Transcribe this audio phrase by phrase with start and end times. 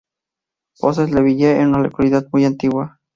[0.79, 2.97] Fosses-la-Ville es una localidad muy antigua.